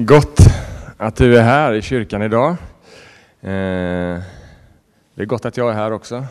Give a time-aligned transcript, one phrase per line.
[0.00, 0.40] Gott
[0.96, 2.50] att du är här i kyrkan idag.
[3.40, 4.20] Eh,
[5.14, 6.26] det är gott att jag är här också.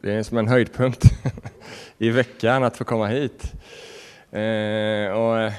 [0.00, 1.04] Det är som en höjdpunkt
[1.98, 3.52] i veckan att få komma hit.
[4.30, 5.52] Eh, och eh,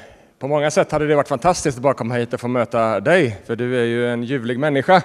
[0.43, 3.37] på många sätt hade det varit fantastiskt att bara komma hit och få möta dig,
[3.45, 4.95] för du är ju en ljuvlig människa.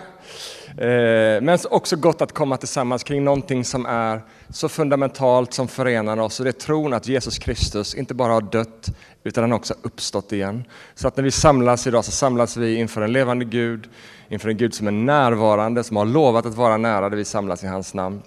[0.68, 6.20] Eh, men också gott att komma tillsammans kring någonting som är så fundamentalt som förenar
[6.20, 8.88] oss, och det är tron att Jesus Kristus inte bara har dött,
[9.24, 10.64] utan han har också uppstått igen.
[10.94, 13.88] Så att när vi samlas idag så samlas vi inför en levande Gud,
[14.28, 17.64] inför en Gud som är närvarande, som har lovat att vara nära där vi samlas
[17.64, 18.22] i hans namn.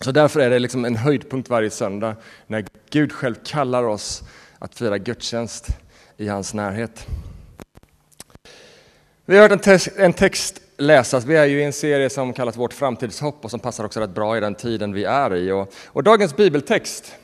[0.00, 2.16] Så därför är det liksom en höjdpunkt varje söndag
[2.46, 4.22] när Gud själv kallar oss
[4.58, 5.83] att fira gudstjänst
[6.16, 7.06] i hans närhet.
[9.24, 11.24] Vi har hört en, text, en text läsas.
[11.24, 14.14] Vi är ju i en serie som kallas Vårt framtidshopp och som passar också rätt
[14.14, 15.50] bra i den tiden vi är i.
[15.50, 17.14] Och, och dagens bibeltext,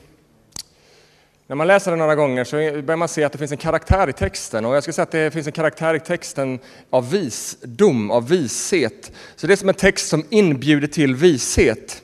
[1.46, 4.08] när man läser den några gånger så börjar man se att det finns en karaktär
[4.08, 4.64] i texten.
[4.64, 6.58] Och jag skulle säga att det finns en karaktär i texten
[6.90, 9.12] av visdom, av vishet.
[9.36, 12.02] Så det är som en text som inbjuder till vishet.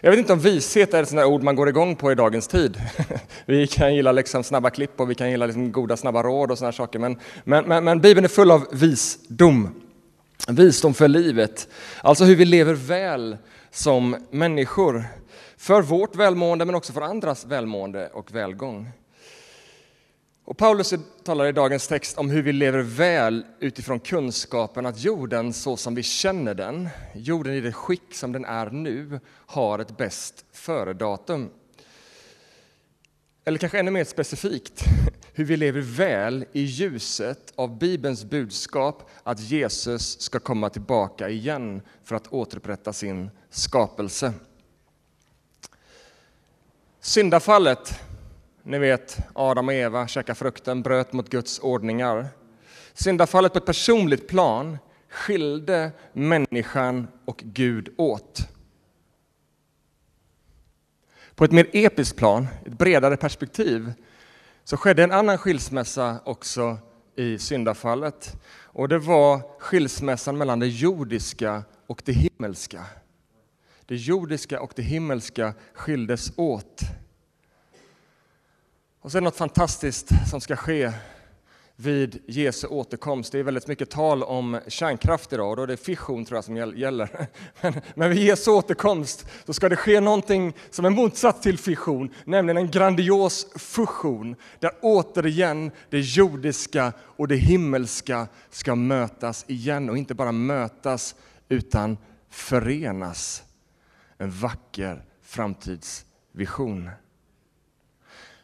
[0.00, 2.48] Jag vet inte om vishet är ett sånt ord man går igång på i dagens
[2.48, 2.80] tid.
[3.46, 6.58] Vi kan gilla liksom snabba klipp och vi kan gilla liksom goda snabba råd och
[6.58, 6.98] såna saker.
[6.98, 9.80] Men, men, men, men Bibeln är full av visdom.
[10.48, 11.68] Visdom för livet,
[12.02, 13.36] alltså hur vi lever väl
[13.70, 15.04] som människor.
[15.56, 18.90] För vårt välmående men också för andras välmående och välgång.
[20.48, 25.52] Och Paulus talar i dagens text om hur vi lever väl utifrån kunskapen att jorden
[25.52, 29.96] så som vi känner den, jorden i det skick som den är nu, har ett
[29.96, 31.50] bäst före-datum.
[33.44, 34.84] Eller kanske ännu mer specifikt,
[35.32, 41.82] hur vi lever väl i ljuset av Bibelns budskap att Jesus ska komma tillbaka igen
[42.04, 44.32] för att återupprätta sin skapelse.
[47.00, 48.00] Syndafallet,
[48.68, 52.28] ni vet Adam och Eva käkade frukten, bröt mot Guds ordningar.
[52.92, 58.48] Syndafallet på ett personligt plan skilde människan och Gud åt.
[61.34, 63.92] På ett mer episkt plan, ett bredare perspektiv,
[64.64, 66.78] så skedde en annan skilsmässa också
[67.16, 68.36] i syndafallet.
[68.50, 72.84] Och det var skilsmässan mellan det jordiska och det himmelska.
[73.86, 76.82] Det jordiska och det himmelska skildes åt.
[79.00, 80.92] Och så är det något fantastiskt som ska ske
[81.76, 83.32] vid Jesu återkomst.
[83.32, 86.44] Det är väldigt mycket tal om kärnkraft idag och då är det fission tror jag
[86.44, 87.28] som gäller.
[87.94, 92.56] Men, vid Jesu återkomst så ska det ske någonting som är motsatt till fission, nämligen
[92.56, 100.14] en grandios fusion där återigen det jordiska och det himmelska ska mötas igen och inte
[100.14, 101.14] bara mötas
[101.48, 101.98] utan
[102.30, 103.42] förenas.
[104.18, 106.90] En vacker framtidsvision.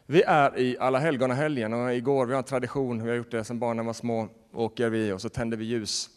[0.07, 3.43] Vi är i Alla helgona-helgen och igår, vi har en tradition, vi har gjort det
[3.43, 6.09] sedan barnen var små, åker vi och så tänder vi ljus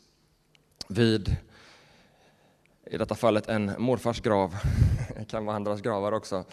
[0.89, 1.37] vid,
[2.91, 4.55] i detta fallet, en morfars grav.
[5.19, 6.45] Det kan vara andras gravar också.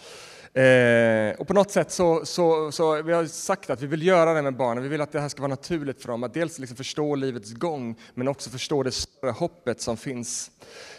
[0.56, 4.34] Eh, och på något sätt så, så, så vi har sagt att vi vill göra
[4.34, 4.82] det med barnen.
[4.82, 7.52] Vi vill att det här ska vara naturligt för dem, att dels liksom förstå livets
[7.52, 10.50] gång, men också förstå det större hoppet som finns.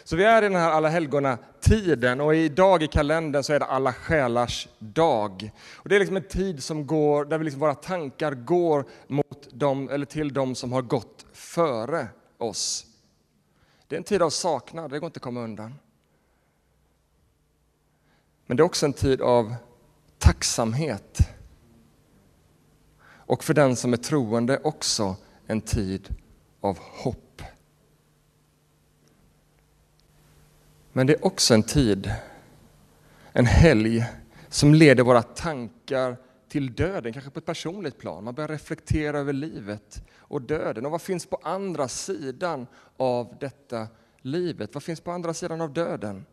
[0.04, 3.58] Så vi är i den här alla helgona tiden och idag i kalendern så är
[3.58, 5.50] det alla själars dag.
[5.74, 9.48] Och det är liksom en tid som går, där vi liksom våra tankar går mot
[9.50, 12.06] dem, eller till dem som har gått före
[12.38, 12.87] oss.
[13.88, 15.74] Det är en tid av saknad, det går inte att komma undan.
[18.46, 19.54] Men det är också en tid av
[20.18, 21.18] tacksamhet.
[23.00, 25.16] Och för den som är troende också
[25.46, 26.14] en tid
[26.60, 27.42] av hopp.
[30.92, 32.12] Men det är också en tid,
[33.32, 34.04] en helg,
[34.48, 36.16] som leder våra tankar
[36.48, 38.24] till döden, kanske på ett personligt plan.
[38.24, 40.86] Man börjar reflektera över livet och döden.
[40.86, 42.66] Och vad finns på andra sidan
[42.96, 43.86] av detta
[44.22, 44.74] livet?
[44.74, 46.24] Vad finns på andra sidan av döden?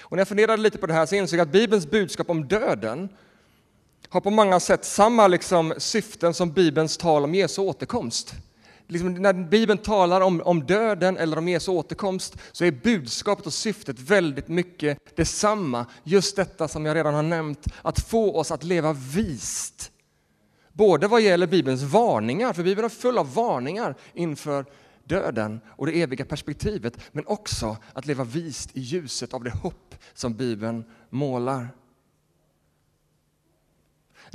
[0.00, 2.48] Och när jag funderade lite på det här så insåg jag att Bibelns budskap om
[2.48, 3.08] döden
[4.08, 8.34] har på många sätt samma liksom syften som Bibelns tal om Jesu återkomst
[8.88, 13.52] liksom, när Bibeln talar om, om döden eller om Jesu återkomst så är budskapet och
[13.52, 15.86] syftet väldigt mycket detsamma.
[16.04, 19.92] Just detta som jag redan har nämnt, att få oss att leva vist.
[20.72, 24.64] Både vad gäller Bibelns varningar, för Bibeln är full av varningar inför
[25.04, 29.94] döden och det eviga perspektivet, men också att leva vist i ljuset av det hopp
[30.14, 31.68] som Bibeln målar.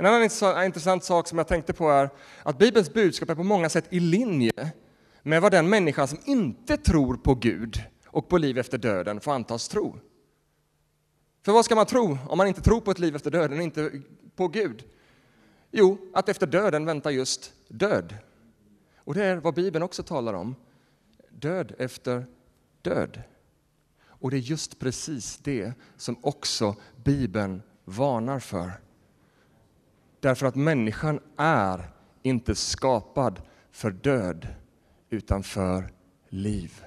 [0.00, 0.22] En annan
[0.64, 2.10] intressant sak som jag tänkte på är
[2.42, 4.72] att Bibelns budskap är på många sätt i linje
[5.22, 9.32] med vad den människa som inte tror på Gud och på liv efter döden får
[9.32, 9.98] antas tro.
[11.44, 13.64] För vad ska man tro om man inte tror på ett liv efter döden och
[13.64, 14.02] inte
[14.36, 14.84] på Gud?
[15.70, 18.14] Jo, att efter döden väntar just död.
[18.96, 20.54] Och det är vad Bibeln också talar om.
[21.30, 22.26] Död efter
[22.82, 23.22] död.
[24.00, 28.72] Och det är just precis det som också Bibeln varnar för.
[30.20, 31.90] Därför att människan är
[32.22, 34.48] inte skapad för död,
[35.10, 35.92] utan för
[36.28, 36.84] liv.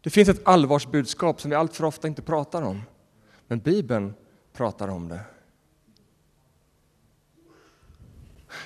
[0.00, 2.82] Det finns ett allvarsbudskap som vi alltför ofta inte pratar om,
[3.46, 4.14] men Bibeln
[4.52, 5.20] pratar om det.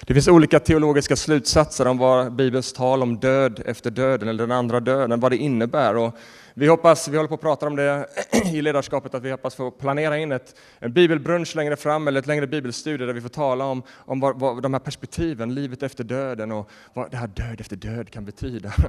[0.00, 4.56] Det finns olika teologiska slutsatser om vad Bibelns tal om död efter döden eller den
[4.56, 5.96] andra döden, vad det innebär.
[5.96, 6.14] Och
[6.54, 8.06] vi hoppas, vi håller på att prata om det
[8.52, 12.26] i ledarskapet, att vi hoppas få planera in ett, en bibelbrunch längre fram eller ett
[12.26, 16.04] längre bibelstudie där vi får tala om, om vad, vad de här perspektiven, livet efter
[16.04, 18.72] döden och vad det här död efter död kan betyda.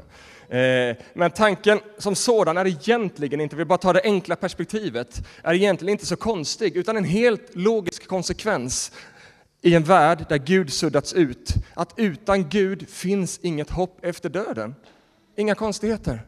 [0.51, 5.53] Eh, men tanken som sådan är egentligen inte, vi bara tar det enkla perspektivet, är
[5.53, 8.91] egentligen inte så konstig utan en helt logisk konsekvens
[9.61, 14.75] i en värld där Gud suddats ut, att utan Gud finns inget hopp efter döden.
[15.35, 16.25] Inga konstigheter.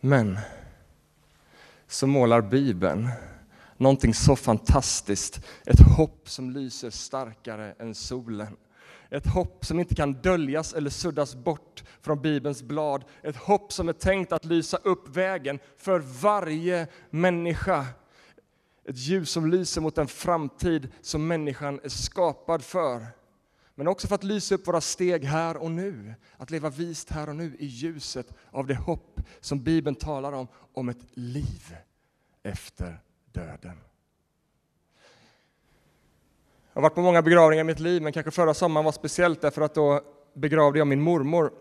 [0.00, 0.38] Men
[1.86, 3.08] så målar Bibeln
[3.76, 8.56] någonting så fantastiskt, ett hopp som lyser starkare än solen.
[9.10, 13.04] Ett hopp som inte kan döljas eller suddas bort från Bibelns blad.
[13.22, 17.86] Ett hopp som är tänkt att lysa upp vägen för varje människa.
[18.88, 23.06] Ett ljus som lyser mot den framtid som människan är skapad för.
[23.74, 26.14] Men också för att lysa upp våra steg här och nu.
[26.36, 30.48] Att leva vist här och nu i ljuset av det hopp som Bibeln talar om,
[30.74, 31.76] om ett liv
[32.42, 33.00] efter
[33.32, 33.78] döden.
[36.72, 39.40] Jag har varit på många begravningar i mitt liv, men kanske förra sommaren var speciellt
[39.40, 40.00] därför att då
[40.34, 41.52] begravde jag min mormor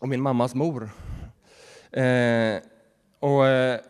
[0.00, 0.90] och min mammas mor.
[1.90, 2.58] Eh,
[3.18, 3.80] och, eh,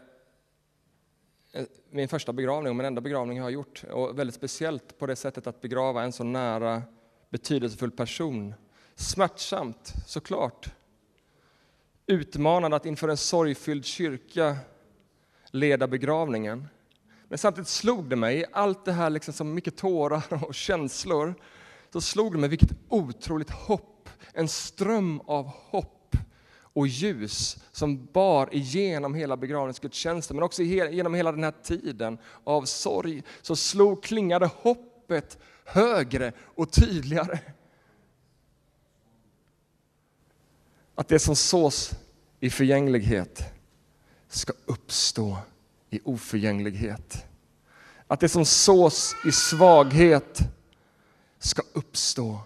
[1.91, 3.85] min första begravning och min enda begravning jag har gjort.
[3.91, 6.83] Och väldigt speciellt på det sättet att begrava en så nära
[7.31, 8.55] betydelsefull person.
[8.95, 10.69] Smärtsamt, såklart.
[12.07, 14.57] Utmanande att inför en sorgfylld kyrka
[15.51, 16.69] leda begravningen.
[17.29, 21.35] Men samtidigt slog det mig, i allt det här liksom som mycket tårar och känslor,
[21.93, 25.96] så slog det mig vilket otroligt hopp, en ström av hopp
[26.77, 32.65] och ljus som bar igenom hela begravningsgudstjänsten, men också genom hela den här tiden av
[32.65, 37.39] sorg, så slog, klingade hoppet högre och tydligare.
[40.95, 41.91] Att det som sås
[42.41, 43.43] i förgänglighet
[44.29, 45.39] ska uppstå
[45.91, 47.25] i oförgänglighet.
[48.07, 50.39] Att det som sås i svaghet
[51.39, 52.39] ska uppstå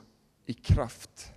[0.46, 1.32] i kraft.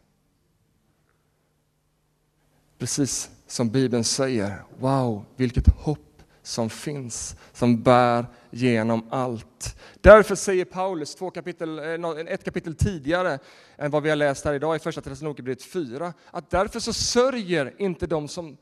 [2.83, 9.79] Precis som Bibeln säger, wow, vilket hopp som finns, som bär genom allt.
[10.01, 13.39] Därför säger Paulus två kapitel, eh, ett kapitel tidigare
[13.77, 17.73] än vad vi har läst här idag i första Thessalonikerbrevet 4, att därför så sörjer
[17.77, 18.57] inte de som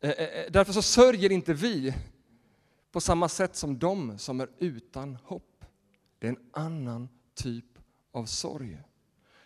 [0.00, 1.94] eh, eh, Därför så sörjer inte vi
[2.92, 5.64] på samma sätt som de som är utan hopp.
[6.18, 7.78] Det är en annan typ
[8.12, 8.78] av sorg.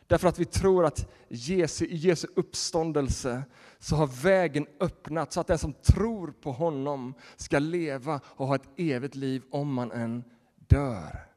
[0.09, 3.43] Därför att vi tror att Jesu, i Jesu uppståndelse
[3.79, 8.55] så har vägen öppnat så att den som tror på honom ska leva och ha
[8.55, 10.25] ett evigt liv om man än
[10.69, 11.29] dör.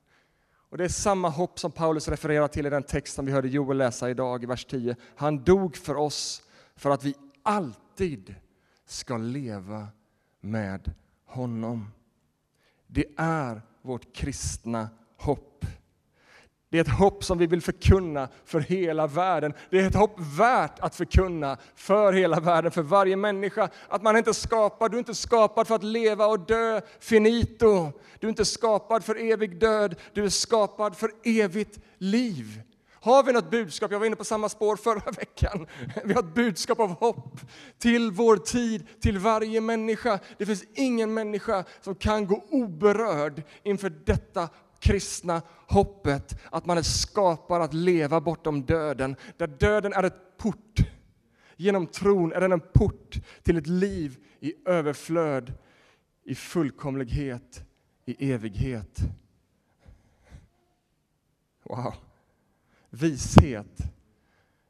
[0.69, 3.47] Och Det är samma hopp som Paulus refererar till i den text som vi hörde
[3.47, 4.95] Joel läsa idag i vers 10.
[5.16, 6.44] Han dog för oss
[6.75, 8.35] för att vi alltid
[8.85, 9.87] ska leva
[10.42, 10.94] med
[11.25, 11.92] honom.
[12.87, 15.66] Det är vårt kristna hopp.
[16.71, 19.54] Det är ett hopp som vi vill förkunna för hela världen.
[19.69, 23.69] Det är ett hopp värt att förkunna för hela världen, för varje människa.
[23.87, 27.92] Att man inte är skapad, du är inte skapad för att leva och dö finito.
[28.19, 32.61] Du är inte skapad för evig död, du är skapad för evigt liv.
[32.94, 33.92] Har vi något budskap?
[33.92, 35.68] Jag var inne på samma spår förra veckan.
[36.04, 37.40] Vi har ett budskap av hopp
[37.80, 40.19] till vår tid, till varje människa.
[40.37, 44.49] Det finns ingen människa som kan gå oberörd inför detta
[44.81, 50.80] kristna hoppet att man är skapad att leva bortom döden, där döden är ett port.
[51.56, 55.54] Genom tron är den en port till ett liv i överflöd,
[56.23, 57.64] i fullkomlighet,
[58.06, 59.00] i evighet.
[61.64, 61.94] Wow!
[62.90, 63.78] Vishet,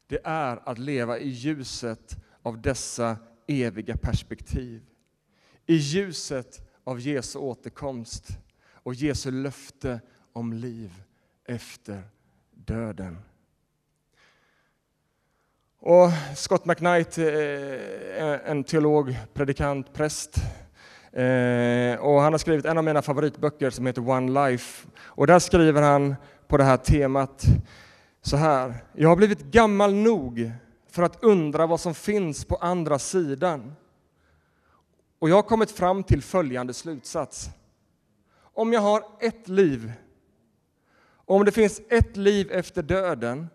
[0.06, 3.16] det är att leva i ljuset av dessa
[3.46, 4.82] eviga perspektiv.
[5.66, 8.38] I ljuset av Jesu återkomst
[8.82, 10.00] och Jesu löfte
[10.32, 11.02] om liv
[11.44, 12.02] efter
[12.50, 13.18] döden.
[15.80, 20.36] Och Scott McKnight, eh, en teolog, predikant, präst,
[21.12, 24.88] eh, och han har skrivit en av mina favoritböcker som heter One Life.
[25.00, 26.14] Och där skriver han
[26.48, 27.44] på det här temat
[28.22, 28.74] så här.
[28.92, 30.52] Jag har blivit gammal nog
[30.90, 33.74] för att undra vad som finns på andra sidan.
[35.18, 37.50] Och jag har kommit fram till följande slutsats.
[38.54, 39.92] Om jag har ett liv,
[41.14, 43.48] om det finns ett liv efter döden,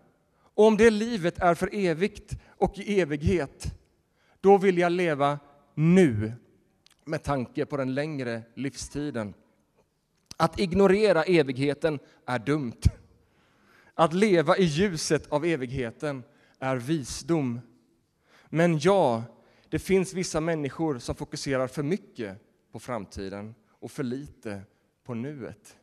[0.54, 3.74] och om det livet är för evigt och i evighet,
[4.40, 5.38] då vill jag leva
[5.74, 6.32] nu
[7.04, 9.34] med tanke på den längre livstiden.
[10.36, 12.80] Att ignorera evigheten är dumt.
[13.94, 16.22] Att leva i ljuset av evigheten
[16.58, 17.60] är visdom.
[18.48, 19.24] Men ja,
[19.68, 22.38] det finns vissa människor som fokuserar för mycket
[22.72, 24.62] på framtiden och för lite
[25.08, 25.76] på nuet.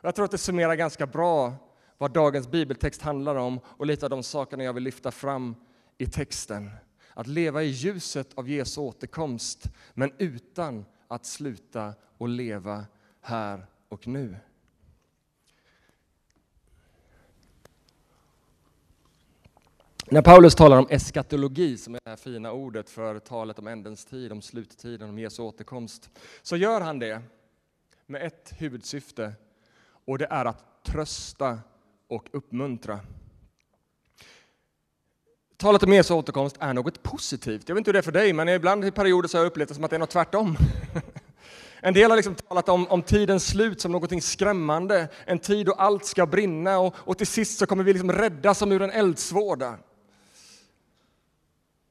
[0.00, 1.54] Jag tror att det summerar ganska bra
[1.98, 5.54] vad dagens bibeltext handlar om och lite av de sakerna jag vill lyfta fram
[5.98, 6.70] i texten.
[7.14, 12.84] Att leva i ljuset av Jesu återkomst, men utan att sluta att leva
[13.20, 14.36] här och nu.
[20.06, 24.04] När Paulus talar om eskatologi, som är det här fina ordet för talet om ändens
[24.04, 26.10] tid, om sluttiden, om Jesu återkomst,
[26.42, 27.22] så gör han det
[28.06, 29.32] med ett huvudsyfte
[30.06, 31.58] och det är att trösta
[32.08, 33.00] och uppmuntra.
[35.56, 37.68] Talet om Jesu återkomst är något positivt.
[37.68, 39.50] Jag vet inte hur det är för dig, men ibland i perioder så har jag
[39.50, 40.56] upplevt det som att det är något tvärtom.
[41.80, 45.72] En del har liksom talat om, om tidens slut som något skrämmande, en tid då
[45.72, 48.90] allt ska brinna och, och till sist så kommer vi liksom räddas som ur en
[48.90, 49.78] eldsvåda.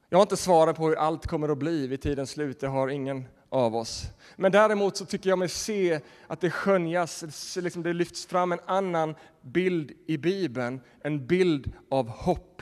[0.10, 2.88] Jag har inte svaret på hur allt kommer att bli vid tidens slut, det har
[2.88, 4.06] ingen av oss.
[4.36, 8.60] Men däremot så tycker jag mig se att det skönjas, liksom det lyfts fram en
[8.66, 12.62] annan bild i Bibeln, en bild av hopp.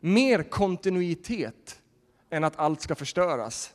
[0.00, 1.80] Mer kontinuitet
[2.30, 3.74] än att allt ska förstöras.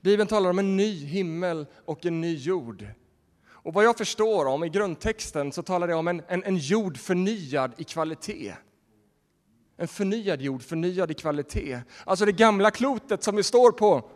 [0.00, 2.86] Bibeln talar om en ny himmel och en ny jord.
[3.44, 6.98] Och vad jag förstår om i grundtexten så talar det om en, en, en jord
[6.98, 8.54] förnyad i kvalitet.
[9.76, 11.80] En förnyad jord, förnyad i kvalitet.
[12.04, 14.10] Alltså det gamla klotet som vi står på.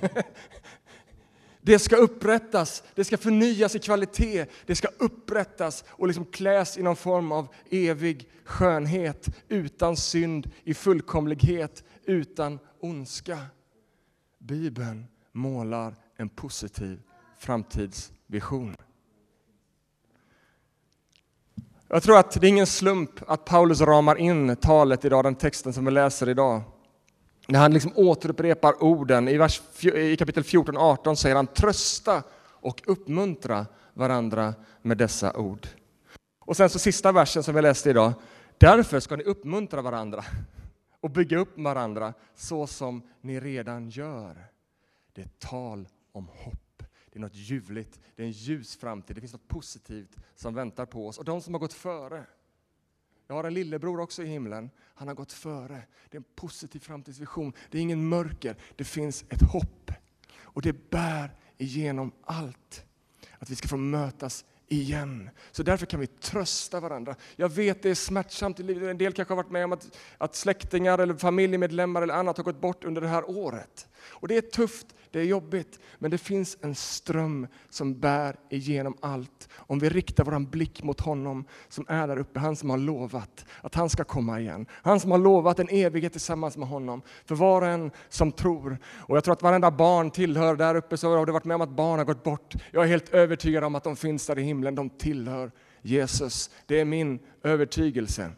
[1.60, 6.82] det ska upprättas, det ska förnyas i kvalitet, det ska upprättas och liksom kläs i
[6.82, 13.38] någon form av evig skönhet, utan synd, i fullkomlighet, utan ondska.
[14.38, 17.00] Bibeln målar en positiv
[17.38, 18.76] framtidsvision.
[21.88, 25.72] Jag tror att det är ingen slump att Paulus ramar in talet idag, den texten
[25.72, 26.62] som vi läser idag.
[27.52, 29.28] När han liksom återupprepar orden.
[29.28, 35.68] I, vers, I kapitel 14-18 säger han trösta och uppmuntra varandra med dessa ord.
[36.38, 38.12] Och sen så sista versen som vi läste idag.
[38.58, 40.24] Därför ska ni uppmuntra varandra
[41.00, 44.46] och bygga upp varandra så som ni redan gör.
[45.12, 46.82] Det är tal om hopp.
[47.12, 50.86] Det är något ljuvligt, det är en ljus framtid, det finns något positivt som väntar
[50.86, 51.18] på oss.
[51.18, 52.24] Och de som har gått före,
[53.28, 55.82] jag har en lillebror också i himlen, han har gått före.
[56.10, 59.92] Det är en positiv framtidsvision, det är ingen mörker, det finns ett hopp.
[60.40, 62.84] Och det bär igenom allt.
[63.38, 65.30] Att vi ska få mötas igen.
[65.52, 67.14] Så därför kan vi trösta varandra.
[67.36, 68.90] Jag vet det är smärtsamt i livet.
[68.90, 72.44] En del kanske har varit med om att, att släktingar eller familjemedlemmar eller annat har
[72.44, 73.88] gått bort under det här året.
[74.00, 78.96] Och det är tufft, det är jobbigt, men det finns en ström som bär igenom
[79.00, 79.48] allt.
[79.54, 83.44] Om vi riktar vår blick mot honom som är där uppe, han som har lovat
[83.60, 84.66] att han ska komma igen.
[84.70, 88.78] Han som har lovat en evighet tillsammans med honom för var och en som tror.
[88.96, 91.60] Och jag tror att varenda barn tillhör där uppe, så har du varit med om
[91.60, 92.54] att barn har gått bort.
[92.70, 95.52] Jag är helt övertygad om att de finns där i himlen, de tillhör
[95.82, 96.50] Jesus.
[96.66, 98.30] Det är min övertygelse.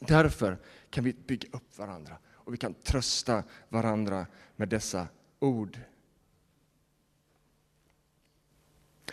[0.00, 0.58] Därför
[0.90, 2.16] kan vi bygga upp varandra
[2.50, 4.26] och vi kan trösta varandra
[4.56, 5.78] med dessa ord.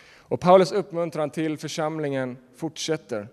[0.00, 3.28] Och Paulus uppmuntran till församlingen fortsätter.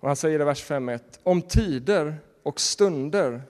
[0.00, 1.00] Och han säger i vers 5.1.
[1.22, 3.42] Om tider och stunder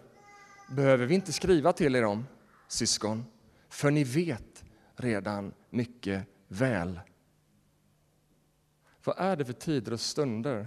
[0.70, 2.26] behöver vi inte skriva till er om,
[2.68, 3.24] syskon,
[3.68, 4.64] för ni vet
[4.96, 7.00] redan mycket väl.
[9.04, 10.66] Vad är det för tider och stunder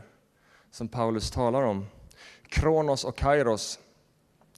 [0.72, 1.86] som Paulus talar om?
[2.48, 3.80] Kronos och kairos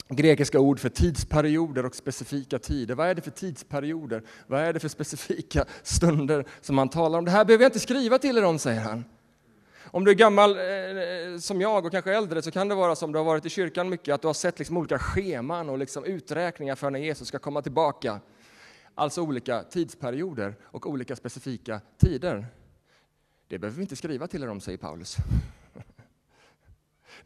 [0.09, 2.95] grekiska ord för tidsperioder och specifika tider.
[2.95, 4.23] Vad är det för tidsperioder?
[4.47, 7.25] Vad är det för specifika stunder som han talar om?
[7.25, 9.03] Det här behöver jag inte skriva till er om, säger han.
[9.91, 12.95] Om du är gammal eh, eh, som jag och kanske äldre så kan det vara
[12.95, 15.77] som du har varit i kyrkan mycket, att du har sett liksom olika scheman och
[15.77, 18.19] liksom uträkningar för när Jesus ska komma tillbaka.
[18.95, 22.45] Alltså olika tidsperioder och olika specifika tider.
[23.47, 25.17] Det behöver vi inte skriva till er om, säger Paulus.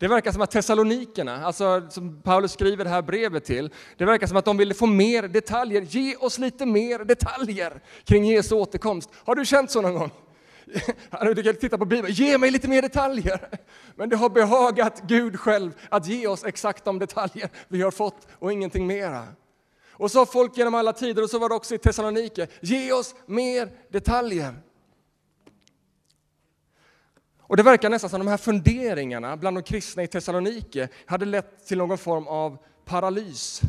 [0.01, 4.27] Det verkar som att Thessalonikerna, alltså som Paulus skriver det här brevet till, det verkar
[4.27, 5.81] som att de ville få mer detaljer.
[5.81, 9.10] Ge oss lite mer detaljer kring Jesu återkomst.
[9.15, 10.12] Har du känt så någon gång?
[11.36, 13.50] Du kan titta på Bibeln, ge mig lite mer detaljer.
[13.96, 18.27] Men det har behagat Gud själv att ge oss exakt de detaljer vi har fått
[18.39, 19.24] och ingenting mera.
[19.91, 22.91] Och så har folk genom alla tider, och så var det också i Thessalonike, ge
[22.91, 24.53] oss mer detaljer.
[27.51, 31.65] Och det verkar nästan som de här funderingarna bland de kristna i Thessalonike hade lett
[31.67, 33.62] till någon form av paralys.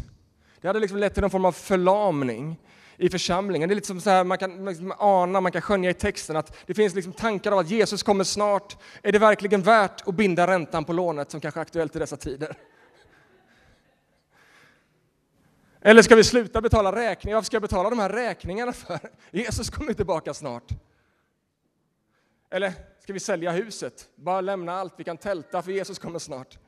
[0.61, 2.61] Det hade liksom lett till någon form av förlamning
[2.97, 3.69] i församlingen.
[3.69, 6.37] Det är lite som så här, man kan liksom ana, man kan skönja i texten
[6.37, 8.77] att det finns liksom tankar av att Jesus kommer snart.
[9.03, 12.17] Är det verkligen värt att binda räntan på lånet som kanske är aktuellt i dessa
[12.17, 12.57] tider?
[15.81, 17.37] Eller ska vi sluta betala räkningar?
[17.37, 18.99] Varför ska jag betala de här räkningarna för?
[19.31, 20.69] Jesus kommer tillbaka snart.
[22.51, 24.11] Eller ska vi sälja huset?
[24.15, 26.59] Bara lämna allt, vi kan tälta för Jesus kommer snart.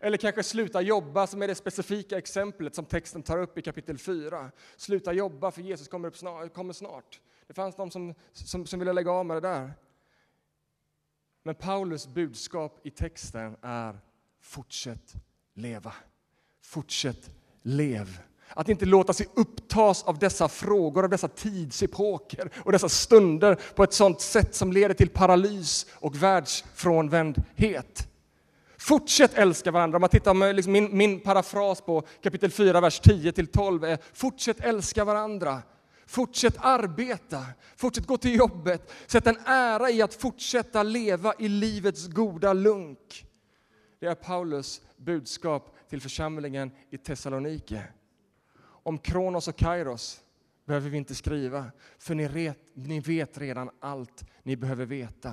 [0.00, 3.98] Eller kanske sluta jobba, som är det specifika exemplet som texten tar upp i kapitel
[3.98, 4.50] 4.
[4.76, 7.20] Sluta jobba för Jesus kommer, upp snart, kommer snart.
[7.46, 9.72] Det fanns de som, som, som ville lägga av med det där.
[11.42, 13.98] Men Paulus budskap i texten är
[14.40, 15.14] fortsätt
[15.54, 15.94] leva.
[16.60, 17.30] Fortsätt
[17.62, 18.20] lev.
[18.54, 23.82] Att inte låta sig upptas av dessa frågor, av dessa tidsepoker och dessa stunder på
[23.82, 28.08] ett sådant sätt som leder till paralys och världsfrånvändhet.
[28.78, 29.96] Fortsätt älska varandra.
[29.96, 34.60] Om man tittar med liksom min, min parafras på kapitel 4, vers 10-12 är fortsätt
[34.60, 35.62] älska varandra.
[36.06, 37.44] Fortsätt arbeta,
[37.76, 38.92] fortsätt gå till jobbet.
[39.06, 43.26] Sätt en ära i att fortsätta leva i livets goda lunk.
[44.00, 47.82] Det är Paulus budskap till församlingen i Thessalonike.
[48.88, 50.20] Om Kronos och Kairos
[50.64, 51.66] behöver vi inte skriva,
[51.98, 55.32] för ni vet, ni vet redan allt ni behöver veta.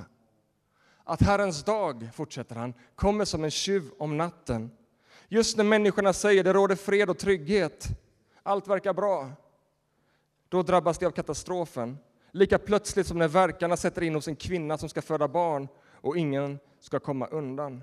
[1.04, 4.70] Att Herrens dag, fortsätter han, kommer som en tjuv om natten.
[5.28, 7.86] Just när människorna säger det råder fred och trygghet,
[8.42, 9.32] allt verkar bra,
[10.48, 11.98] då drabbas de av katastrofen.
[12.30, 16.16] Lika plötsligt som när verkarna sätter in hos en kvinna som ska föda barn och
[16.16, 17.82] ingen ska komma undan.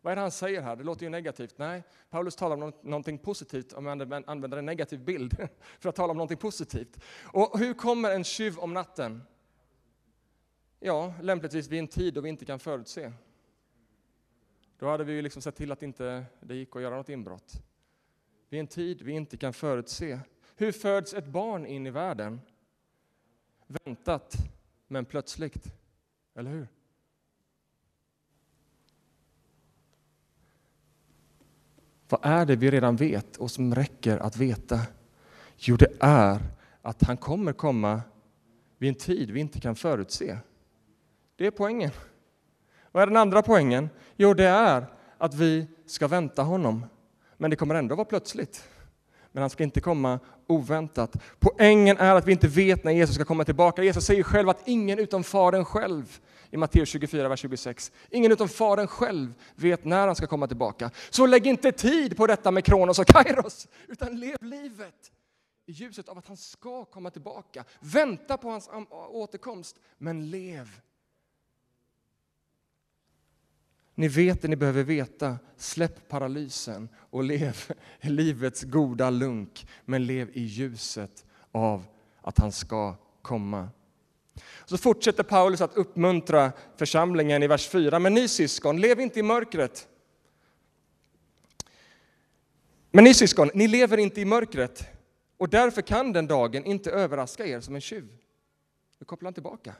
[0.00, 0.76] Vad är det han säger här?
[0.76, 1.58] Det låter ju negativt.
[1.58, 6.10] Nej, Paulus talar om någonting positivt, om man använder en negativ bild för att tala
[6.10, 7.00] om någonting positivt.
[7.24, 9.22] Och hur kommer en tjuv om natten?
[10.80, 13.12] Ja, lämpligtvis vid en tid då vi inte kan förutse.
[14.78, 17.62] Då hade vi liksom sett till att inte det gick att göra något inbrott.
[18.48, 20.20] Vid en tid vi inte kan förutse.
[20.56, 22.40] Hur föds ett barn in i världen?
[23.66, 24.36] Väntat,
[24.86, 25.64] men plötsligt.
[26.34, 26.68] Eller hur?
[32.08, 34.80] Vad är det vi redan vet och som räcker att veta?
[35.56, 36.40] Jo, det är
[36.82, 38.02] att han kommer komma
[38.78, 40.38] vid en tid vi inte kan förutse.
[41.36, 41.90] Det är poängen.
[42.92, 43.90] Vad är den andra poängen?
[44.16, 44.86] Jo, det är
[45.18, 46.84] att vi ska vänta honom.
[47.36, 48.68] Men det kommer ändå vara plötsligt.
[49.32, 51.16] Men han ska inte komma oväntat.
[51.38, 53.82] Poängen är att vi inte vet när Jesus ska komma tillbaka.
[53.82, 57.92] Jesus säger själv att ingen utom Fadern själv i Matteus 24, vers 26.
[58.10, 60.90] Ingen utom Fadern själv vet när han ska komma tillbaka.
[61.10, 65.12] Så lägg inte tid på detta med Kronos och Kairos, utan lev livet
[65.66, 67.64] i ljuset av att han ska komma tillbaka.
[67.80, 70.80] Vänta på hans återkomst, men lev.
[73.98, 75.38] Ni vet det ni behöver veta.
[75.56, 81.86] Släpp paralysen och lev livets goda lunk, men lev i ljuset av
[82.20, 83.68] att han ska komma.
[84.64, 87.98] Så fortsätter Paulus att uppmuntra församlingen i vers 4.
[87.98, 89.88] Men ni syskon, lev inte i mörkret.
[92.90, 94.86] Men ni syskon, ni lever inte i mörkret
[95.36, 98.08] och därför kan den dagen inte överraska er som en tjuv.
[98.98, 99.74] Nu kopplar han tillbaka.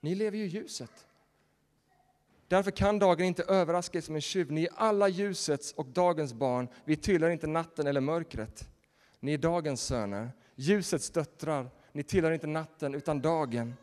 [0.00, 1.06] Ni lever ju i ljuset.
[2.52, 4.52] Därför kan dagen inte överraska er som en tjuv.
[4.52, 6.68] Ni är alla ljusets och dagens barn.
[6.84, 8.68] Vi tillhör inte natten eller mörkret.
[9.20, 11.70] Ni är dagens söner, ljusets döttrar.
[11.92, 13.74] Ni tillhör inte natten utan dagen.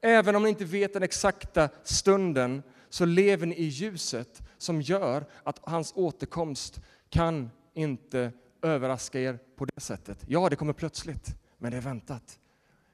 [0.00, 5.24] Även om ni inte vet den exakta stunden så lever ni i ljuset som gör
[5.42, 10.24] att hans återkomst kan inte överraska er på det sättet.
[10.26, 12.38] Ja, det kommer plötsligt, men det är väntat.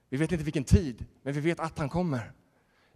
[0.09, 2.33] Vi vet inte vilken tid, men vi vet att han kommer.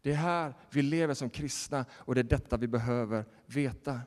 [0.03, 4.01] Det är här vi lever som kristna och det är detta vi behöver veta.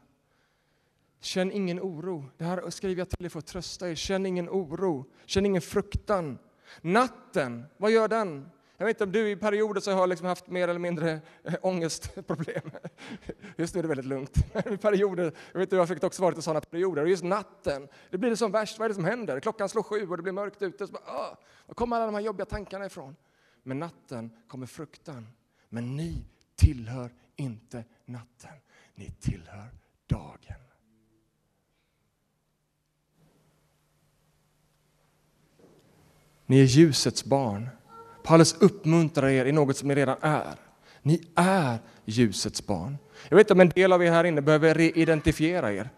[1.20, 2.26] Känn ingen oro.
[2.38, 3.96] Det här skriver jag till er för att trösta er.
[3.96, 5.06] Känn ingen oro.
[5.26, 6.38] Känn ingen fruktan.
[6.82, 8.50] Natten, vad gör den?
[8.78, 11.54] Jag vet inte om du i perioder så har liksom haft mer eller mindre eh,
[11.62, 12.72] ångestproblem.
[13.58, 14.38] Just nu är det väldigt lugnt.
[14.72, 17.02] I perioder, jag vet inte, jag fick också varit i sådana perioder.
[17.02, 18.80] Och just natten, det blir det som värst.
[18.80, 19.40] Vad är det som händer?
[19.40, 20.88] Klockan slår sju och det blir mörkt ute.
[20.88, 23.16] Så bara, ah, var kommer alla de här jobbiga tankarna ifrån?
[23.64, 25.28] Men natten kommer fruktan.
[25.74, 28.52] Men ni tillhör inte natten,
[28.96, 29.70] ni tillhör
[30.08, 30.60] dagen.
[36.46, 37.70] Ni är ljusets barn.
[38.24, 40.56] Paulus uppmuntrar er i något som ni redan är.
[41.02, 42.98] Ni är ljusets barn.
[43.30, 45.90] Jag vet om en del av er här inne behöver reidentifiera er.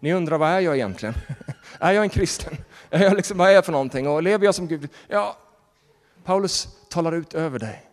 [0.00, 1.14] Ni undrar, vad är jag egentligen?
[1.80, 2.56] är jag en kristen?
[2.90, 4.08] Är jag liksom, vad är jag för någonting?
[4.08, 4.88] Och lever jag som Gud?
[5.08, 5.36] Ja,
[6.24, 7.85] Paulus talar ut över dig.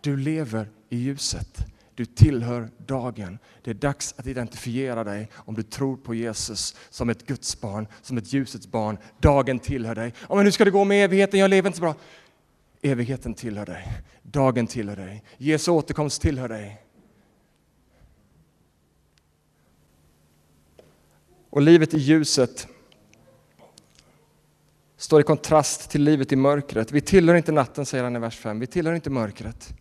[0.00, 1.66] Du lever i ljuset.
[1.94, 3.38] Du tillhör dagen.
[3.62, 7.86] Det är dags att identifiera dig om du tror på Jesus som ett Guds barn,
[8.02, 8.98] som ett ljusets barn.
[9.18, 10.14] Dagen tillhör dig.
[10.28, 11.40] Ja, men hur ska det gå med evigheten?
[11.40, 11.94] Jag lever inte så bra.
[12.82, 13.88] Evigheten tillhör dig.
[14.22, 15.24] Dagen tillhör dig.
[15.36, 16.82] Jesu återkomst tillhör dig.
[21.50, 22.68] Och livet i ljuset
[24.96, 26.92] står i kontrast till livet i mörkret.
[26.92, 28.60] Vi tillhör inte natten, säger han i vers 5.
[28.60, 29.74] Vi tillhör inte mörkret.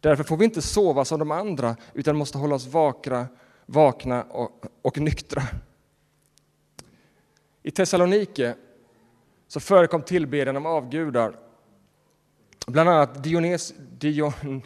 [0.00, 3.26] Därför får vi inte sova som de andra, utan måste hålla oss vakna,
[3.66, 5.42] vakna och, och nyktra.
[7.62, 8.54] I Thessalonike
[9.48, 11.36] så förekom tillbedjan av avgudar.
[12.66, 14.62] Bland annat Dionys, Dion,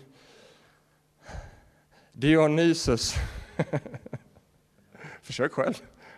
[2.12, 3.14] Dionysus.
[5.22, 5.74] Försök själv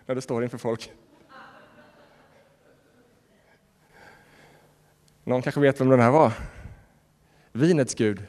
[0.07, 0.93] när du står inför folk.
[5.25, 6.33] Någon kanske vet vem den här var?
[7.53, 8.27] Vinets gud.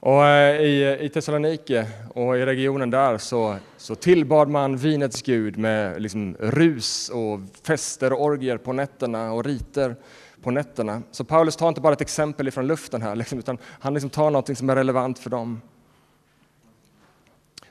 [0.00, 5.58] Och eh, i, I Thessalonike och i regionen där så, så tillbad man vinets gud
[5.58, 9.96] med liksom rus och fester och orgier på nätterna och riter
[10.42, 11.02] på nätterna.
[11.10, 14.30] Så Paulus tar inte bara ett exempel ifrån luften här, liksom, utan han liksom tar
[14.30, 15.60] något som är relevant för dem.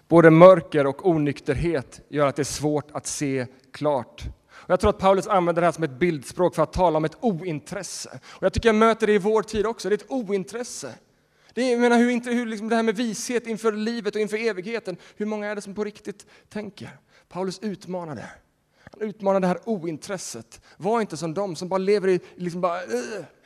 [0.08, 4.24] Både mörker och onykterhet gör att det är svårt att se klart.
[4.50, 7.06] Och jag tror att Paulus använder det här som ett bildspråk för att tala om
[7.06, 8.20] ett ointresse.
[8.26, 10.94] Och jag tycker jag möter det i vår tid också, det är ett ointresse.
[11.58, 14.38] Det, är, jag menar, hur, hur liksom det här med vishet inför livet och inför
[14.38, 16.90] evigheten, hur många är det som på riktigt tänker?
[17.30, 18.30] Paulus utmanade.
[18.92, 20.62] Han utmanade det här ointresset.
[20.78, 22.80] Var inte som de som bara lever i, liksom bara,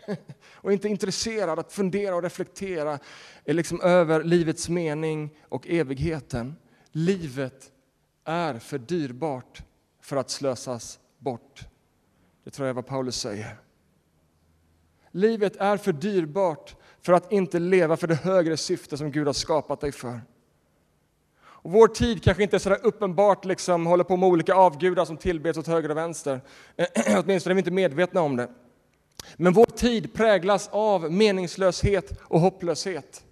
[0.54, 3.00] och inte intresserad att fundera och reflektera
[3.46, 6.56] eh, liksom över livets mening och evigheten.
[6.92, 7.72] Livet
[8.26, 9.64] är för dyrbart
[10.02, 11.62] för att slösas bort.
[12.44, 13.58] Det tror jag är vad Paulus säger.
[15.12, 19.34] Livet är för dyrbart för att inte leva för det högre syfte som Gud har
[19.34, 20.22] skapat dig för.
[21.42, 25.06] Och vår tid kanske inte är så där uppenbart liksom håller på med olika avgudar
[25.06, 26.42] som tillbeds åt höger och vänster.
[27.18, 28.50] Åtminstone är vi inte medvetna om det.
[29.36, 33.24] Men vår tid präglas av meningslöshet och hopplöshet.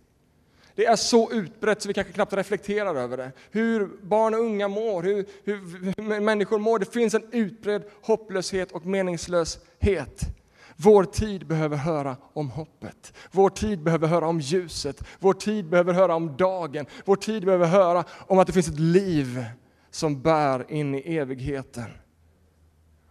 [0.76, 3.32] Det är så utbrett så vi kanske knappt reflekterar över det.
[3.52, 6.80] Hur barn och unga mår, hur, hur, hur människor mår.
[6.80, 10.39] Det finns en utbredd hopplöshet och meningslöshet.
[10.82, 13.14] Vår tid behöver höra om hoppet.
[13.32, 15.04] Vår tid behöver höra om ljuset.
[15.20, 16.86] Vår tid behöver höra om dagen.
[17.06, 19.46] Vår tid behöver höra om att det finns ett liv
[19.92, 21.92] som bär in i evigheten.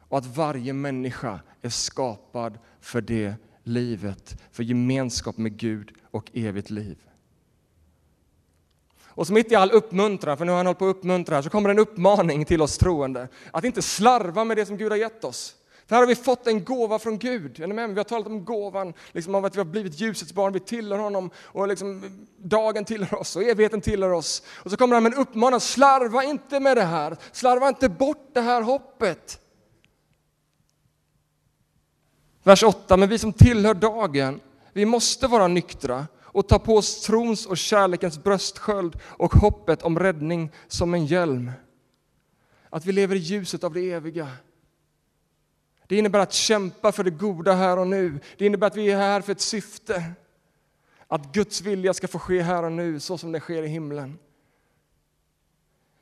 [0.00, 6.70] Och att varje människa är skapad för det livet, för gemenskap med Gud och evigt
[6.70, 6.98] liv.
[9.04, 11.42] Och så mitt i all uppmuntran, för nu har han hållit på att uppmuntra här,
[11.42, 13.28] så kommer en uppmaning till oss troende.
[13.52, 15.54] Att inte slarva med det som Gud har gett oss.
[15.88, 17.60] För här har vi fått en gåva från Gud.
[17.60, 17.90] Är ni med?
[17.90, 20.98] Vi har talat om gåvan, liksom av att vi har blivit ljusets barn, vi tillhör
[20.98, 24.42] honom och liksom, dagen tillhör oss och evigheten tillhör oss.
[24.48, 28.30] Och så kommer han med en uppmaning, slarva inte med det här, slarva inte bort
[28.32, 29.40] det här hoppet.
[32.42, 34.40] Vers 8, men vi som tillhör dagen,
[34.72, 39.98] vi måste vara nyktra och ta på oss trons och kärlekens bröstsköld och hoppet om
[39.98, 41.50] räddning som en hjälm.
[42.70, 44.28] Att vi lever i ljuset av det eviga.
[45.88, 48.20] Det innebär att kämpa för det goda här och nu.
[48.36, 50.12] Det innebär att vi är här för ett syfte.
[51.06, 54.18] Att Guds vilja ska få ske här och nu, så som det sker i himlen.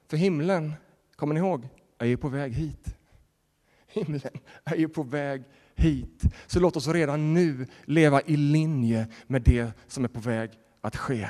[0.09, 0.75] För himlen,
[1.16, 1.68] kommer ni ihåg,
[1.99, 2.96] är ju på väg hit.
[3.87, 5.44] Himlen är ju på väg
[5.75, 6.22] hit.
[6.46, 10.96] Så låt oss redan nu leva i linje med det som är på väg att
[10.96, 11.29] ske.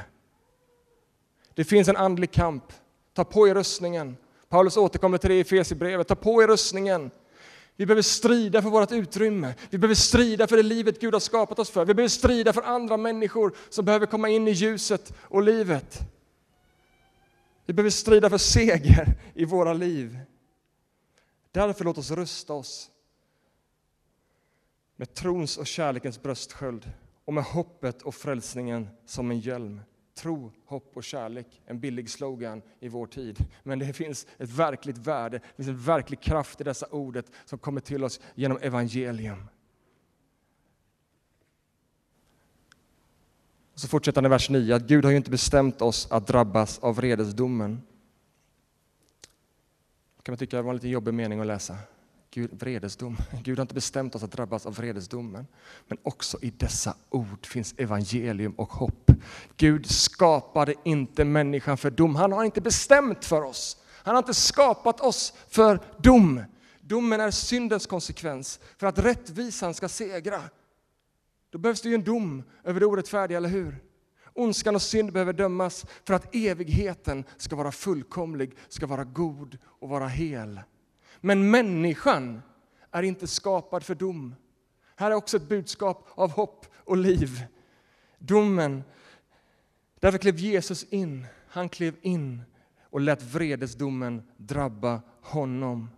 [1.54, 2.72] Det finns en andlig kamp.
[3.14, 4.16] Ta på er rustningen.
[4.48, 6.08] Paulus återkommer till det i Efesierbrevet.
[6.08, 7.10] Ta på er rustningen.
[7.76, 9.54] Vi behöver strida för vårt utrymme.
[9.70, 11.84] Vi behöver strida för det livet Gud har skapat oss för.
[11.84, 15.98] Vi behöver strida för andra människor som behöver komma in i ljuset och livet.
[17.66, 20.18] Vi behöver strida för seger i våra liv.
[21.52, 22.90] Därför låt oss rusta oss
[24.96, 26.90] med trons och kärlekens bröstsköld
[27.24, 29.80] och med hoppet och frälsningen som en hjälm.
[30.16, 33.44] Tro, hopp och kärlek, en billig slogan i vår tid.
[33.62, 37.58] Men det finns ett verkligt värde, det finns en verklig kraft i dessa ordet som
[37.58, 39.46] kommer till oss genom evangelium.
[43.74, 46.78] Så fortsätter han i vers 9, att Gud har ju inte bestämt oss att drabbas
[46.78, 47.82] av vredesdomen.
[50.22, 51.78] kan man tycka var en lite jobbig mening att läsa.
[52.36, 53.16] Gud, vredesdom.
[53.42, 55.46] Gud har inte bestämt oss att drabbas av vredesdomen.
[55.88, 59.10] Men också i dessa ord finns evangelium och hopp.
[59.56, 62.16] Gud skapade inte människan för dom.
[62.16, 63.76] Han har inte bestämt för oss.
[63.92, 66.42] Han har inte skapat oss för dom.
[66.80, 70.42] Domen är syndens konsekvens för att rättvisan ska segra.
[71.50, 73.82] Då behövs det ju en dom över det orättfärdiga, eller hur?
[74.34, 79.88] Ondskan och synd behöver dömas för att evigheten ska vara fullkomlig, ska vara god och
[79.88, 80.60] vara hel.
[81.26, 82.42] Men människan
[82.90, 84.34] är inte skapad för dom.
[84.96, 87.44] Här är också ett budskap av hopp och liv.
[88.18, 88.84] Domen.
[90.00, 91.26] Därför klev Jesus in.
[91.48, 92.42] Han klev in
[92.90, 95.90] och lät vredesdomen drabba honom.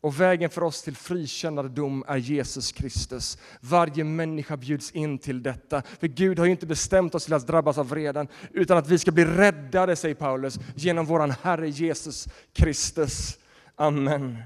[0.00, 3.38] Och vägen för oss till frikännande dom är Jesus Kristus.
[3.60, 5.82] Varje människa bjuds in till detta.
[5.82, 8.98] För Gud har ju inte bestämt oss till att drabbas av vreden, utan att vi
[8.98, 13.38] ska bli räddade, säger Paulus, genom våran Herre Jesus Kristus.
[13.76, 14.42] Amen.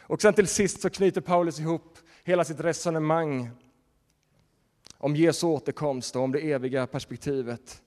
[0.00, 3.50] Och sen till sist så knyter Paulus ihop hela sitt resonemang
[4.98, 7.82] om Jesu återkomst och om det eviga perspektivet.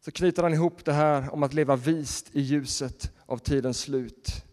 [0.00, 4.44] Så knyter han ihop det här om att leva vist i ljuset av tidens slut.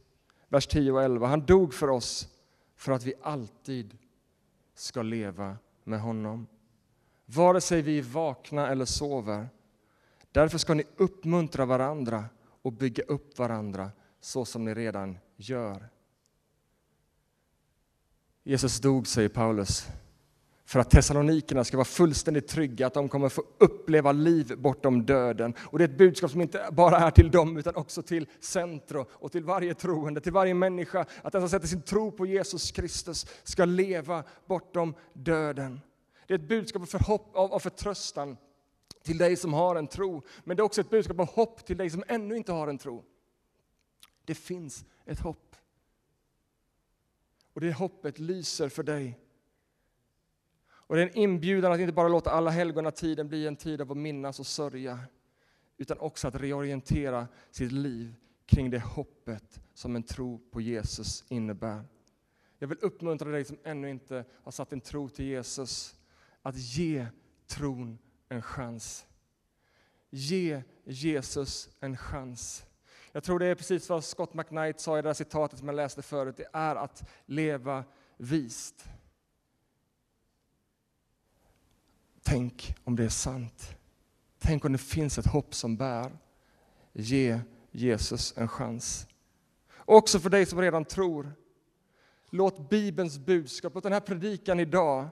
[0.49, 1.27] Vers 10 och 11.
[1.27, 2.27] Han dog för oss
[2.75, 3.97] för att vi alltid
[4.75, 6.47] ska leva med honom.
[7.25, 9.49] Vare sig vi är vakna eller sover.
[10.31, 12.25] Därför ska ni uppmuntra varandra
[12.61, 13.91] och bygga upp varandra
[14.27, 15.89] så som ni redan gör.
[18.43, 19.87] Jesus dog, säger Paulus,
[20.65, 25.53] för att Thessalonikerna ska vara fullständigt trygga att de kommer få uppleva liv bortom döden.
[25.59, 29.05] Och det är ett budskap som inte bara är till dem utan också till Centro
[29.11, 31.05] och till varje troende, till varje människa.
[31.21, 35.81] Att den som sätter sin tro på Jesus Kristus ska leva bortom döden.
[36.27, 38.37] Det är ett budskap av, förhopp, av, av förtröstan
[39.03, 40.21] till dig som har en tro.
[40.43, 42.77] Men det är också ett budskap av hopp till dig som ännu inte har en
[42.77, 43.03] tro.
[44.27, 45.55] Det finns ett hopp.
[47.53, 49.19] Och det hoppet lyser för dig.
[50.69, 53.81] Och det är en inbjudan att inte bara låta alla helgona tiden bli en tid
[53.81, 54.99] av att minnas och sörja,
[55.77, 61.83] utan också att reorientera sitt liv kring det hoppet som en tro på Jesus innebär.
[62.59, 65.95] Jag vill uppmuntra dig som ännu inte har satt en tro till Jesus,
[66.41, 67.07] att ge
[67.45, 67.97] tron
[68.29, 69.05] en chans.
[70.09, 72.66] Ge Jesus en chans.
[73.17, 75.75] Jag tror det är precis vad Scott McKnight sa i det där citatet som jag
[75.75, 76.37] läste förut.
[76.37, 77.83] Det är att leva
[78.17, 78.85] vist.
[82.23, 83.75] Tänk om det är sant.
[84.39, 86.17] Tänk om det finns ett hopp som bär.
[86.93, 87.39] Ge
[87.71, 89.07] Jesus en chans.
[89.85, 91.31] också för dig som redan tror.
[92.29, 95.09] Låt Bibelns budskap, låt den här predikan idag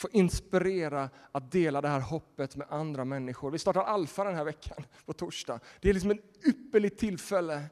[0.00, 3.50] få inspirera att dela det här hoppet med andra människor.
[3.50, 5.60] Vi startar Alfa den här veckan på torsdag.
[5.80, 7.64] Det är liksom ett ypperligt tillfälle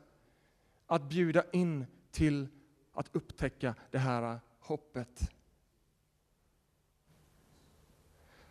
[0.87, 2.49] att bjuda in till
[2.93, 5.31] att upptäcka det här hoppet.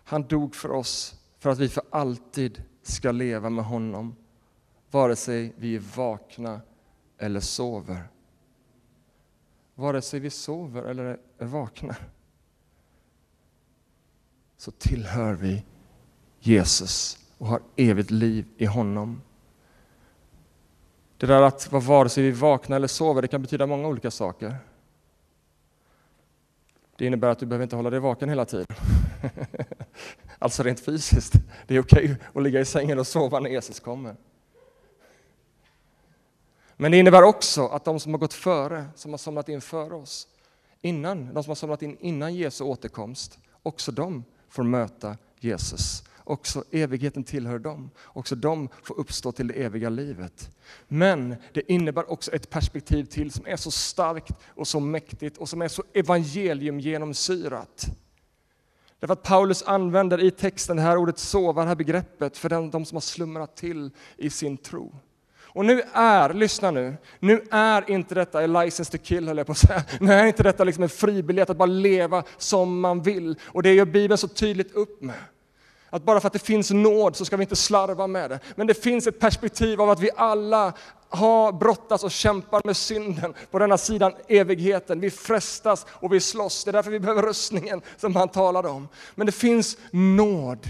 [0.04, 4.16] Han dog för oss för att vi för alltid ska leva med honom,
[4.92, 6.62] vare sig vi är vakna
[7.18, 8.10] eller sover.
[9.76, 11.96] Vare sig vi sover eller är vakna
[14.58, 15.64] så tillhör vi
[16.40, 19.22] Jesus och har evigt liv i honom.
[21.18, 24.12] Det där att vara vare sig vi vaknar eller sover, det kan betyda många olika
[24.12, 24.56] saker.
[26.98, 28.68] Det innebär att du behöver inte hålla dig vaken hela tiden.
[30.40, 31.34] alltså rent fysiskt.
[31.68, 34.16] Det är okej att ligga i sängen och sova när Jesus kommer.
[36.76, 39.96] Men det innebär också att de som har gått före, som har somnat in före
[39.96, 40.28] oss,
[40.82, 44.24] innan, de som har somnat in innan Jesu återkomst, också de
[44.58, 46.04] får möta Jesus.
[46.24, 47.90] Också evigheten tillhör dem.
[48.04, 50.50] Också de får uppstå till det eviga livet.
[50.88, 55.50] Men det innebär också ett perspektiv till som är så starkt och så mäktigt och
[55.50, 57.86] som är så evangelium genomsyrat.
[59.00, 62.86] Därför att Paulus använder i texten det här ordet sova, det här begreppet, för de
[62.86, 64.96] som har slumrat till i sin tro.
[65.58, 69.46] Och nu är, lyssna nu, nu är inte detta en license to kill höll jag
[69.46, 69.84] på att säga.
[70.00, 73.36] Nu är inte detta liksom en fribiljett att bara leva som man vill.
[73.44, 75.16] Och det gör Bibeln så tydligt upp med.
[75.90, 78.40] Att bara för att det finns nåd så ska vi inte slarva med det.
[78.56, 80.74] Men det finns ett perspektiv av att vi alla
[81.10, 85.00] har brottats och kämpar med synden på denna sidan evigheten.
[85.00, 86.64] Vi frestas och vi slåss.
[86.64, 88.88] Det är därför vi behöver röstningen som han talade om.
[89.16, 90.70] Men det finns nåd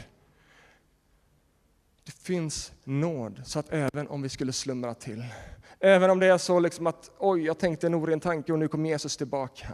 [2.27, 5.23] finns nåd, så att även om vi skulle slumra till,
[5.79, 8.67] även om det är så liksom att oj, jag tänkte en oren tanke och nu
[8.67, 9.67] kommer Jesus tillbaka.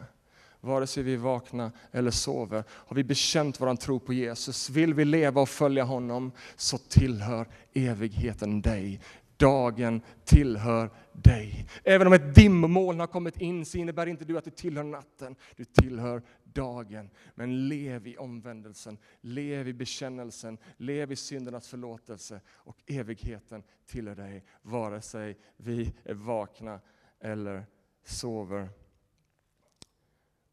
[0.61, 2.63] vare sig vi är vakna eller sover.
[2.69, 7.47] Har vi bekänt vår tro på Jesus, vill vi leva och följa honom, så tillhör
[7.73, 9.01] evigheten dig.
[9.37, 11.67] Dagen tillhör dig.
[11.83, 15.35] Även om ett dimmoln har kommit in så innebär inte du att du tillhör natten,
[15.55, 16.21] du tillhör
[16.53, 17.09] dagen.
[17.35, 24.45] Men lev i omvändelsen, lev i bekännelsen, lev i syndernas förlåtelse och evigheten tillhör dig,
[24.61, 26.79] vare sig vi är vakna
[27.19, 27.65] eller
[28.03, 28.69] sover.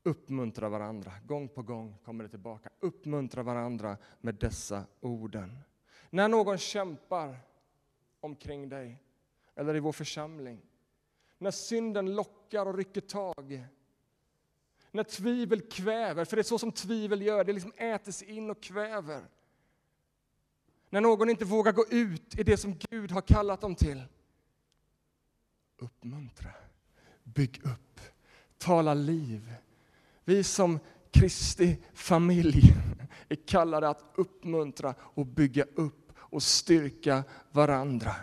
[0.03, 2.71] Uppmuntra varandra, gång på gång kommer det tillbaka.
[2.81, 5.59] Uppmuntra varandra med dessa orden.
[6.11, 7.37] När någon kämpar
[8.21, 9.03] omkring dig
[9.55, 10.61] eller i vår församling,
[11.39, 13.65] när synden lockar och rycker tag,
[14.91, 18.51] när tvivel kväver, för det är så som tvivel gör, det liksom äter sig in
[18.51, 19.25] och kväver.
[20.91, 24.03] När någon inte vågar gå ut i det som Gud har kallat dem till.
[25.79, 26.51] Uppmuntra,
[27.23, 28.01] bygg upp,
[28.59, 29.55] tala liv.
[30.25, 30.79] Vi som
[31.11, 32.63] Kristi familj
[33.29, 38.15] är kallade att uppmuntra och bygga upp och styrka varandra.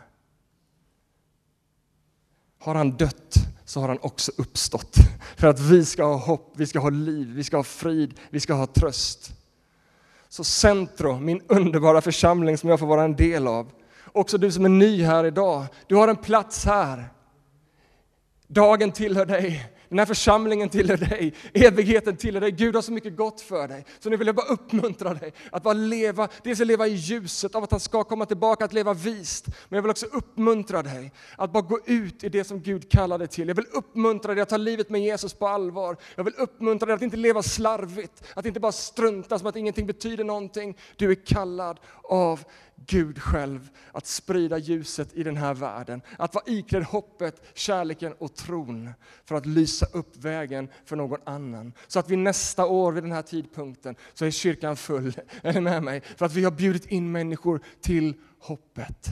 [2.57, 4.95] Har han dött så har han också uppstått.
[5.37, 8.39] För att vi ska ha hopp, vi ska ha liv, vi ska ha frid, vi
[8.39, 9.31] ska ha tröst.
[10.29, 13.71] Så Centro, min underbara församling som jag får vara en del av,
[14.05, 17.09] också du som är ny här idag, du har en plats här.
[18.47, 19.69] Dagen tillhör dig.
[19.89, 22.51] Den här församlingen tillhör dig, evigheten tillhör dig.
[22.51, 23.85] Gud har så mycket gott för dig.
[23.99, 27.55] Så nu vill jag bara uppmuntra dig att bara leva, dels att leva i ljuset
[27.55, 29.45] av att han ska komma tillbaka, att leva vist.
[29.45, 33.17] Men jag vill också uppmuntra dig att bara gå ut i det som Gud kallar
[33.17, 33.47] dig till.
[33.47, 35.97] Jag vill uppmuntra dig att ta livet med Jesus på allvar.
[36.15, 39.87] Jag vill uppmuntra dig att inte leva slarvigt, att inte bara strunta som att ingenting
[39.87, 40.77] betyder någonting.
[40.95, 42.43] Du är kallad av
[42.85, 46.01] Gud själv att sprida ljuset i den här världen.
[46.17, 48.89] Att vara iklädd hoppet, kärleken och tron
[49.25, 51.73] för att lysa upp vägen för någon annan.
[51.87, 55.61] Så att vi nästa år vid den här tidpunkten så är kyrkan full, är ni
[55.61, 56.01] med mig?
[56.01, 59.09] För att vi har bjudit in människor till hoppet.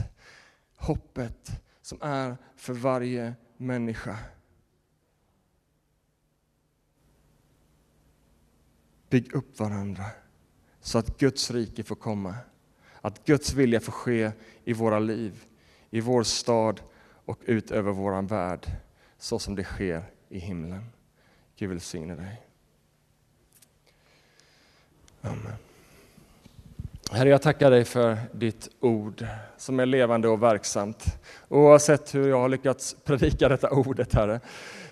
[0.76, 1.50] Hoppet
[1.82, 4.16] som är för varje människa.
[9.10, 10.04] Bygg upp varandra
[10.80, 12.34] så att Guds rike får komma.
[13.06, 14.32] Att Guds vilja får ske
[14.64, 15.44] i våra liv,
[15.90, 16.80] i vår stad
[17.24, 18.66] och ut över vår värld,
[19.18, 20.84] så som det sker i himlen.
[21.56, 22.42] Gud välsigne dig.
[25.20, 25.52] Amen.
[27.10, 31.04] Herre, jag tackar dig för ditt ord som är levande och verksamt.
[31.48, 34.40] Oavsett hur jag har lyckats predika detta ordet, Herre,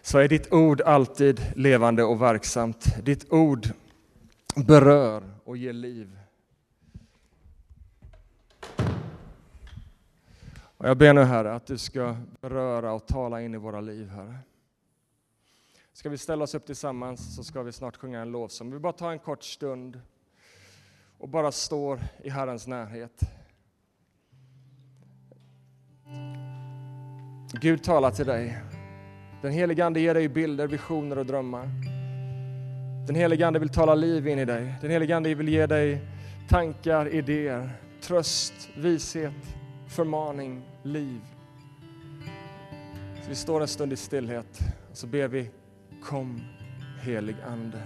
[0.03, 3.05] så är ditt ord alltid levande och verksamt.
[3.05, 3.69] Ditt ord
[4.57, 6.19] berör och ger liv.
[10.85, 14.09] Och jag ber nu Herre att du ska beröra och tala in i våra liv
[14.09, 14.39] Herre.
[15.93, 18.73] Ska vi ställa oss upp tillsammans så ska vi snart sjunga en lovsång.
[18.73, 20.01] Vi bara tar en kort stund
[21.19, 23.21] och bara står i Herrens närhet.
[27.53, 28.59] Gud talar till dig.
[29.43, 31.69] Den helige Ande ger dig bilder, visioner och drömmar.
[33.07, 34.75] Den helige Ande vill tala liv in i dig.
[34.81, 36.09] Den helige Ande vill ge dig
[36.49, 37.71] tankar, idéer,
[38.01, 39.57] tröst, vishet,
[39.89, 41.21] förmaning, liv.
[43.23, 45.51] Så vi står en stund i stillhet och så ber vi
[46.03, 46.41] Kom
[47.01, 47.83] helig Ande.